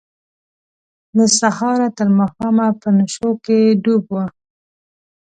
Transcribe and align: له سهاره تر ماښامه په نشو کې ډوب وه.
له 1.15 1.25
سهاره 1.39 1.87
تر 1.97 2.07
ماښامه 2.17 2.67
په 2.81 2.89
نشو 2.97 3.29
کې 3.45 3.59
ډوب 3.83 4.03
وه. 4.13 4.25